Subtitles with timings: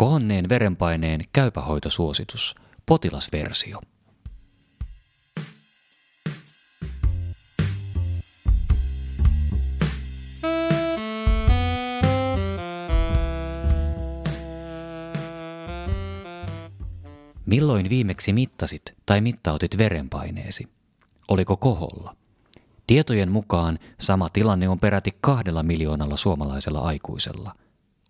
[0.00, 2.54] Kohonneen verenpaineen käypähoitosuositus,
[2.86, 3.80] potilasversio.
[17.46, 20.68] Milloin viimeksi mittasit tai mittautit verenpaineesi?
[21.28, 22.16] Oliko koholla?
[22.86, 27.54] Tietojen mukaan sama tilanne on peräti kahdella miljoonalla suomalaisella aikuisella.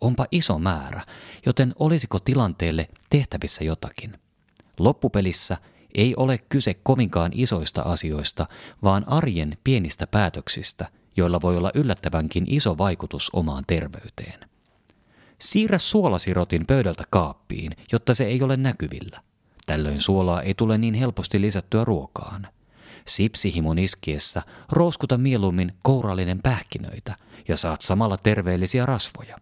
[0.01, 1.03] Onpa iso määrä,
[1.46, 4.18] joten olisiko tilanteelle tehtävissä jotakin?
[4.79, 5.57] Loppupelissä
[5.95, 8.46] ei ole kyse kovinkaan isoista asioista,
[8.82, 10.86] vaan arjen pienistä päätöksistä,
[11.17, 14.40] joilla voi olla yllättävänkin iso vaikutus omaan terveyteen.
[15.39, 19.21] Siirrä suolasirotin pöydältä kaappiin, jotta se ei ole näkyvillä.
[19.67, 22.48] Tällöin suolaa ei tule niin helposti lisättyä ruokaan.
[23.07, 24.43] Sipsihimon iskiessä
[24.73, 27.17] rouskuta mieluummin kourallinen pähkinöitä
[27.48, 29.37] ja saat samalla terveellisiä rasvoja.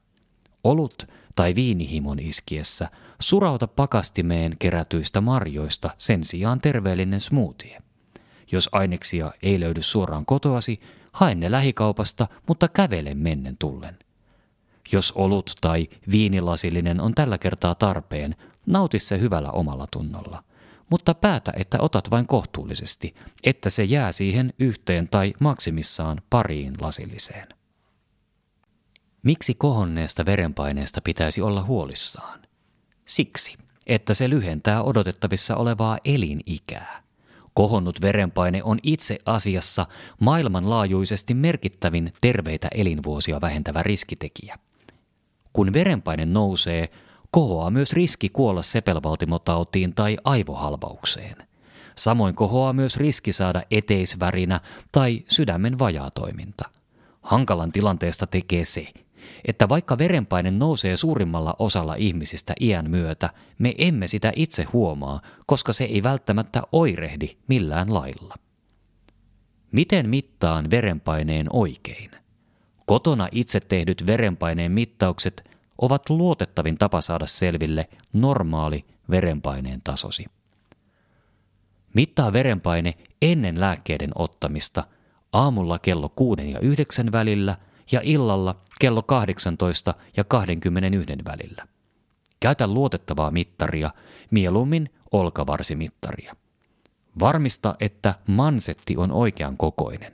[0.64, 2.88] Olut tai viinihimon iskiessä
[3.20, 7.82] surauta pakastimeen kerätyistä marjoista sen sijaan terveellinen smoothie.
[8.52, 10.80] Jos aineksia ei löydy suoraan kotoasi,
[11.12, 13.98] hae ne lähikaupasta, mutta kävele mennen tullen.
[14.92, 18.36] Jos olut tai viinilasillinen on tällä kertaa tarpeen,
[18.66, 20.44] nauti se hyvällä omalla tunnolla.
[20.90, 23.14] Mutta päätä, että otat vain kohtuullisesti,
[23.44, 27.57] että se jää siihen yhteen tai maksimissaan pariin lasilliseen.
[29.28, 32.38] Miksi kohonneesta verenpaineesta pitäisi olla huolissaan?
[33.04, 37.02] Siksi, että se lyhentää odotettavissa olevaa elinikää.
[37.54, 39.86] Kohonnut verenpaine on itse asiassa
[40.20, 44.58] maailmanlaajuisesti merkittävin terveitä elinvuosia vähentävä riskitekijä.
[45.52, 46.88] Kun verenpaine nousee,
[47.30, 51.36] kohoaa myös riski kuolla sepelvaltimotautiin tai aivohalvaukseen.
[51.94, 54.60] Samoin kohoaa myös riski saada eteisvärinä
[54.92, 56.64] tai sydämen vajaatoiminta.
[57.22, 58.86] Hankalan tilanteesta tekee se,
[59.44, 65.72] että vaikka verenpaine nousee suurimmalla osalla ihmisistä iän myötä, me emme sitä itse huomaa, koska
[65.72, 68.34] se ei välttämättä oirehdi millään lailla.
[69.72, 72.10] Miten mittaan verenpaineen oikein?
[72.86, 80.26] Kotona itse tehdyt verenpaineen mittaukset ovat luotettavin tapa saada selville normaali verenpaineen tasosi.
[81.94, 84.84] Mittaa verenpaine ennen lääkkeiden ottamista
[85.32, 87.56] aamulla kello 6 ja 9 välillä
[87.92, 91.66] ja illalla kello 18 ja 21 välillä.
[92.40, 93.90] Käytä luotettavaa mittaria,
[94.30, 96.36] mieluummin olkavarsimittaria.
[97.20, 100.12] Varmista, että mansetti on oikean kokoinen.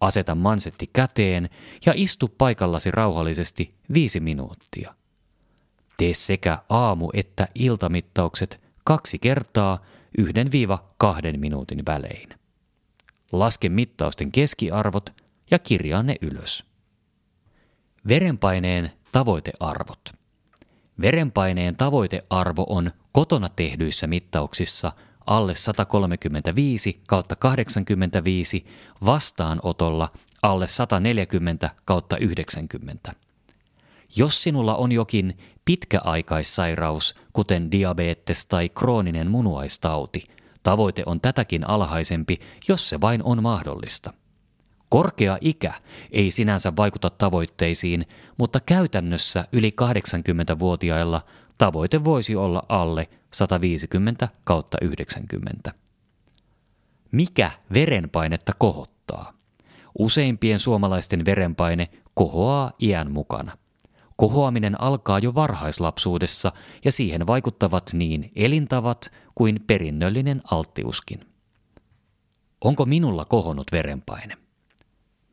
[0.00, 1.50] Aseta mansetti käteen
[1.86, 4.94] ja istu paikallasi rauhallisesti viisi minuuttia.
[5.96, 9.84] Tee sekä aamu- että iltamittaukset kaksi kertaa
[10.18, 12.28] yhden viiva kahden minuutin välein.
[13.32, 15.12] Laske mittausten keskiarvot
[15.50, 16.64] ja kirjaa ne ylös.
[18.08, 20.12] Verenpaineen tavoitearvot.
[21.00, 24.92] Verenpaineen tavoitearvo on kotona tehdyissä mittauksissa–
[25.28, 28.66] alle 135 kautta 85
[29.04, 30.08] vastaanotolla
[30.42, 33.12] alle 140 kautta 90.
[34.16, 40.24] Jos sinulla on jokin pitkäaikaissairaus, kuten diabetes tai krooninen munuaistauti,
[40.62, 42.38] tavoite on tätäkin alhaisempi,
[42.68, 44.12] jos se vain on mahdollista.
[44.88, 45.72] Korkea ikä
[46.10, 48.06] ei sinänsä vaikuta tavoitteisiin,
[48.38, 51.20] mutta käytännössä yli 80-vuotiailla
[51.58, 55.72] tavoite voisi olla alle 150 kautta 90.
[57.12, 59.32] Mikä verenpainetta kohottaa?
[59.98, 63.58] Useimpien suomalaisten verenpaine kohoaa iän mukana.
[64.16, 66.52] Kohoaminen alkaa jo varhaislapsuudessa
[66.84, 71.20] ja siihen vaikuttavat niin elintavat kuin perinnöllinen alttiuskin.
[72.60, 74.37] Onko minulla kohonnut verenpaine?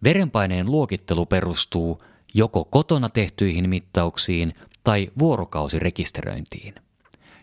[0.04, 6.76] Verenpaineen luokittelu perustuu joko kotona tehtyihin mittauksiin tai vuorokausirekisteröintiin.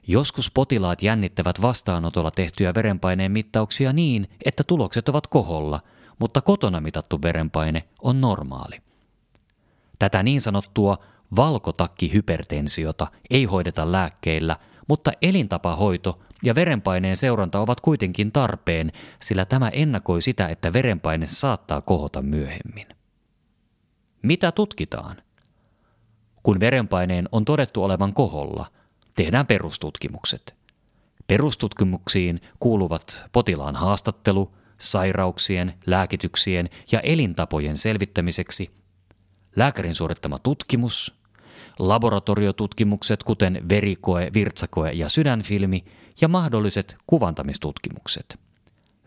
[0.07, 5.81] Joskus potilaat jännittävät vastaanotolla tehtyjä verenpaineen mittauksia niin, että tulokset ovat koholla,
[6.19, 8.83] mutta kotona mitattu verenpaine on normaali.
[9.99, 10.99] Tätä niin sanottua
[11.37, 14.57] valkotakkihypertensiota ei hoideta lääkkeillä,
[14.89, 21.80] mutta elintapahoito ja verenpaineen seuranta ovat kuitenkin tarpeen, sillä tämä ennakoi sitä, että verenpaine saattaa
[21.80, 22.86] kohota myöhemmin.
[24.22, 25.16] Mitä tutkitaan?
[26.42, 28.66] Kun verenpaineen on todettu olevan koholla,
[29.15, 30.54] tehdään perustutkimukset.
[31.27, 38.71] Perustutkimuksiin kuuluvat potilaan haastattelu, sairauksien, lääkityksien ja elintapojen selvittämiseksi,
[39.56, 41.15] lääkärin suorittama tutkimus,
[41.78, 45.84] laboratoriotutkimukset kuten verikoe, virtsakoe ja sydänfilmi
[46.20, 48.38] ja mahdolliset kuvantamistutkimukset–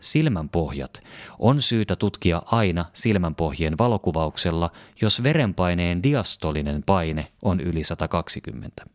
[0.00, 1.00] Silmänpohjat
[1.38, 4.70] on syytä tutkia aina silmänpohjien valokuvauksella,
[5.00, 8.86] jos verenpaineen diastolinen paine on yli 120.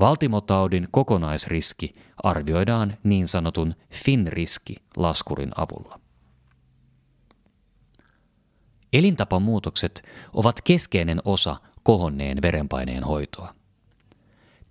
[0.00, 6.00] Valtimotaudin kokonaisriski arvioidaan niin sanotun FIN-riski-laskurin avulla.
[8.92, 10.02] Elintapamuutokset
[10.32, 13.59] ovat keskeinen osa kohonneen verenpaineen hoitoa.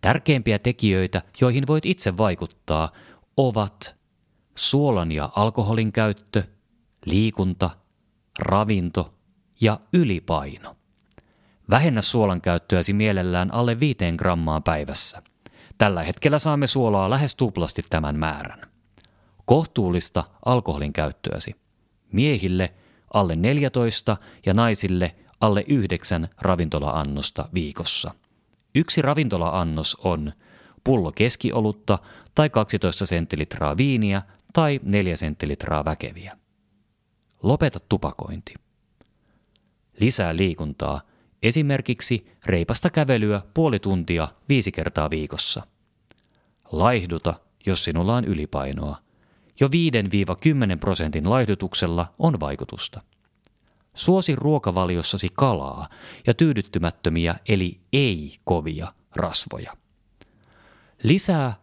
[0.02, 2.92] Tärkeimpiä tekijöitä, joihin voit itse vaikuttaa,
[3.38, 3.96] ovat
[4.56, 6.44] suolan ja alkoholin käyttö,
[7.06, 7.70] liikunta,
[8.40, 9.14] ravinto
[9.62, 10.76] ja ylipaino.
[11.70, 15.22] Vähennä suolan käyttöäsi mielellään alle 5 grammaa päivässä.
[15.78, 18.62] Tällä hetkellä saamme suolaa lähes tuplasti tämän määrän.
[19.46, 21.56] Kohtuullista alkoholin käyttöäsi.
[22.12, 22.74] Miehille
[23.14, 28.12] alle 14 ja naisille alle 9 ravintola-annosta viikossa.
[28.80, 30.34] Yksi ravintola-annos on
[30.84, 32.00] pullo keskiolutta
[32.36, 34.22] tai 12 sentilitraa viiniä
[34.54, 36.38] tai 4 sentilitraa väkeviä.
[37.44, 38.54] Lopeta tupakointi.
[40.00, 41.02] Lisää liikuntaa,
[41.44, 45.68] esimerkiksi reipasta kävelyä puoli tuntia viisi kertaa viikossa.
[46.72, 47.34] Laihduta,
[47.66, 48.98] jos sinulla on ylipainoa.
[49.60, 49.72] Jo 5-10
[50.80, 53.02] prosentin laihdutuksella on vaikutusta.
[54.00, 55.90] Suosi ruokavaliossasi kalaa
[56.28, 59.78] ja tyydyttymättömiä eli ei-kovia rasvoja.
[61.04, 61.54] Lisää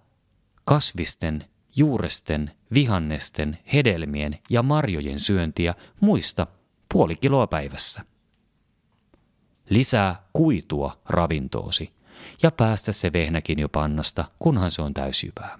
[0.64, 1.44] kasvisten,
[1.76, 6.46] juuresten, vihannesten, hedelmien ja marjojen syöntiä muista
[6.92, 8.02] puoli kiloa päivässä.
[9.70, 11.92] Lisää kuitua ravintoosi
[12.42, 15.58] ja päästä se vehnäkin jo pannasta, kunhan se on täysjyvää.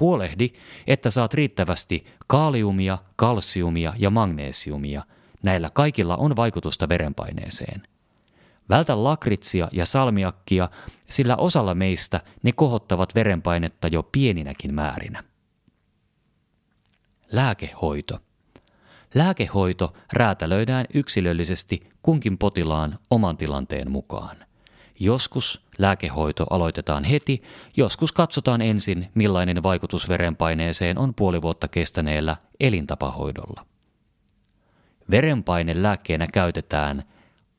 [0.00, 0.48] Huolehdi,
[0.86, 5.04] että saat riittävästi kaaliumia, kalsiumia ja magneesiumia.
[5.42, 7.82] Näillä kaikilla on vaikutusta verenpaineeseen.
[8.68, 10.68] Vältä lakritsia ja salmiakkia,
[11.08, 15.24] sillä osalla meistä ne kohottavat verenpainetta jo pieninäkin määrinä.
[17.32, 18.18] Lääkehoito.
[19.14, 24.36] Lääkehoito räätälöidään yksilöllisesti kunkin potilaan oman tilanteen mukaan.
[25.00, 27.42] Joskus lääkehoito aloitetaan heti,
[27.76, 33.66] joskus katsotaan ensin, millainen vaikutus verenpaineeseen on puoli vuotta kestäneellä elintapahoidolla.
[35.10, 37.02] Verenpaine lääkkeenä käytetään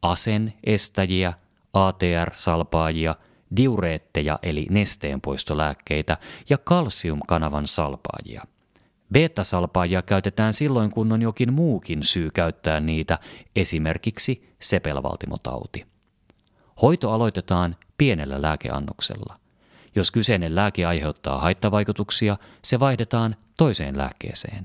[0.01, 1.33] asen estäjiä,
[1.73, 3.15] ATR-salpaajia,
[3.57, 6.17] diureetteja eli nesteenpoistolääkkeitä
[6.49, 8.43] ja kalsiumkanavan salpaajia–
[9.13, 13.19] Beta-salpaajia käytetään silloin, kun on jokin muukin syy käyttää niitä,
[13.55, 15.85] esimerkiksi sepelvaltimotauti.
[16.81, 19.35] Hoito aloitetaan pienellä lääkeannoksella.
[19.95, 24.63] Jos kyseinen lääke aiheuttaa haittavaikutuksia, se vaihdetaan toiseen lääkkeeseen.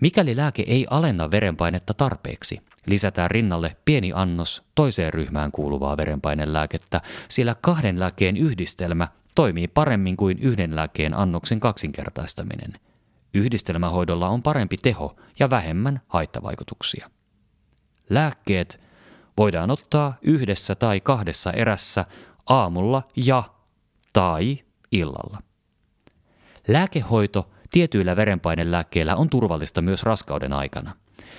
[0.00, 7.54] Mikäli lääke ei alenna verenpainetta tarpeeksi, lisätään rinnalle pieni annos toiseen ryhmään kuuluvaa verenpainelääkettä, sillä
[7.60, 12.72] kahden lääkkeen yhdistelmä toimii paremmin kuin yhden lääkkeen annoksen kaksinkertaistaminen–
[13.36, 17.10] Yhdistelmähoidolla on parempi teho ja vähemmän haittavaikutuksia.
[18.10, 18.80] Lääkkeet
[19.38, 22.04] voidaan ottaa yhdessä tai kahdessa erässä
[22.46, 23.42] aamulla ja
[24.12, 24.58] tai
[24.92, 25.38] illalla.
[26.68, 30.96] Lääkehoito tietyillä verenpainelääkkeillä on turvallista myös raskauden aikana.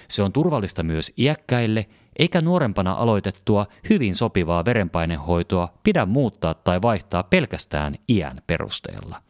[0.07, 1.87] Se on turvallista myös iäkkäille,
[2.19, 9.21] eikä nuorempana aloitettua hyvin sopivaa verenpainehoitoa pidä muuttaa tai vaihtaa pelkästään iän perusteella.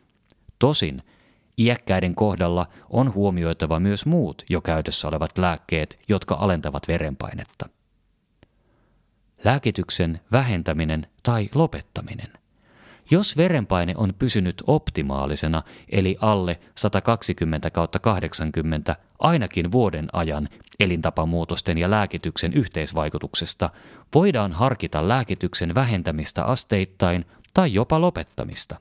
[0.59, 1.01] Tosin
[1.59, 7.69] Iäkkäiden kohdalla on huomioitava myös muut jo käytössä olevat lääkkeet, jotka alentavat verenpainetta.
[9.43, 12.33] Lääkityksen vähentäminen tai lopettaminen.
[13.11, 17.71] Jos verenpaine on pysynyt optimaalisena, eli alle 120
[18.01, 20.49] 80 ainakin vuoden ajan
[20.79, 23.69] elintapamuutosten ja lääkityksen yhteisvaikutuksesta,
[24.15, 28.79] voidaan harkita lääkityksen vähentämistä asteittain tai jopa lopettamista.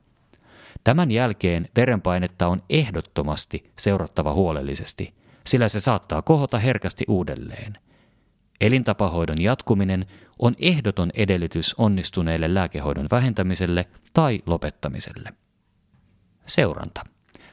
[0.85, 5.15] Tämän jälkeen verenpainetta on ehdottomasti seurattava huolellisesti,
[5.47, 7.79] sillä se saattaa kohota herkästi uudelleen.
[8.61, 10.07] Elintapahoidon jatkuminen
[10.39, 15.33] on ehdoton edellytys onnistuneelle lääkehoidon vähentämiselle tai lopettamiselle.
[16.47, 17.05] Seuranta.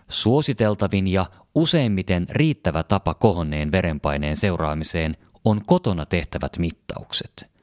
[0.10, 1.26] Suositeltavin ja
[1.56, 7.34] useimmiten riittävä tapa kohonneen verenpaineen seuraamiseen on kotona tehtävät mittaukset–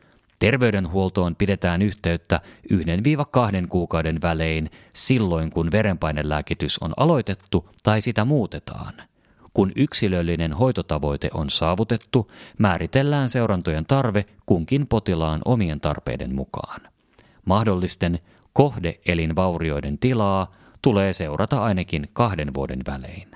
[0.41, 2.41] Terveydenhuoltoon pidetään yhteyttä
[2.73, 2.77] 1-2
[3.69, 8.95] kuukauden välein silloin, kun verenpainelääkitys on aloitettu tai sitä muutetaan.
[9.55, 16.81] Kun yksilöllinen hoitotavoite on saavutettu, määritellään seurantojen tarve kunkin potilaan omien tarpeiden mukaan.
[17.45, 18.19] Mahdollisten
[18.53, 23.31] kohdeelinvaurioiden tilaa tulee seurata ainakin kahden vuoden välein.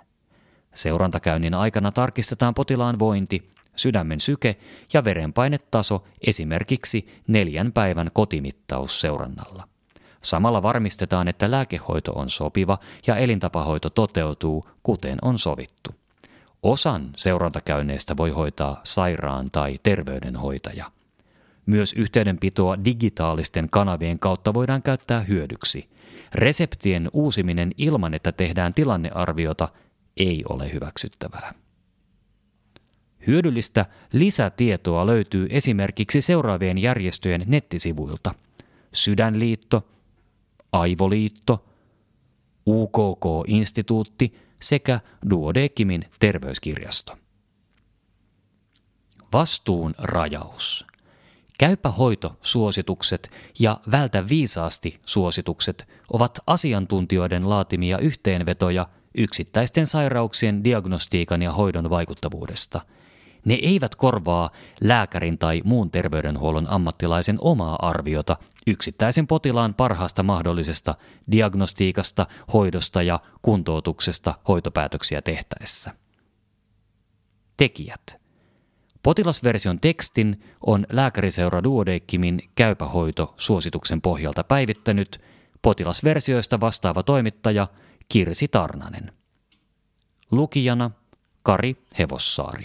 [0.74, 4.56] Seurantakäynnin aikana tarkistetaan potilaan vointi sydämen syke
[4.92, 9.68] ja verenpainetaso esimerkiksi neljän päivän kotimittaus seurannalla.
[10.22, 15.90] Samalla varmistetaan, että lääkehoito on sopiva ja elintapahoito toteutuu, kuten on sovittu.
[16.64, 20.90] Osan seurantakäynneistä voi hoitaa sairaan tai terveydenhoitaja.
[21.66, 25.88] Myös yhteydenpitoa digitaalisten kanavien kautta voidaan käyttää hyödyksi.
[26.34, 29.68] Reseptien uusiminen ilman, että tehdään tilannearviota,
[30.16, 31.54] ei ole hyväksyttävää.
[33.26, 38.34] Hyödyllistä lisätietoa löytyy esimerkiksi seuraavien järjestöjen nettisivuilta.
[38.92, 39.88] Sydänliitto,
[40.72, 41.64] Aivoliitto,
[42.66, 47.16] UKK-instituutti sekä Duodekimin terveyskirjasto.
[49.32, 50.86] Vastuun rajaus.
[51.58, 61.52] Käypä hoito suositukset ja vältä viisaasti suositukset ovat asiantuntijoiden laatimia yhteenvetoja yksittäisten sairauksien diagnostiikan ja
[61.52, 62.80] hoidon vaikuttavuudesta.
[63.44, 68.36] Ne eivät korvaa lääkärin tai muun terveydenhuollon ammattilaisen omaa arviota
[68.66, 70.94] yksittäisen potilaan parhaasta mahdollisesta
[71.30, 75.90] diagnostiikasta, hoidosta ja kuntoutuksesta hoitopäätöksiä tehtäessä.
[77.56, 78.04] Tekijät–
[79.04, 85.20] Potilasversion tekstin on lääkäriseura Duodeckimin käypähoito suosituksen pohjalta päivittänyt
[85.62, 87.68] potilasversioista vastaava toimittaja
[88.08, 89.12] Kirsi Tarnanen.
[90.30, 90.90] Lukijana
[91.42, 92.64] Kari Hevossaari.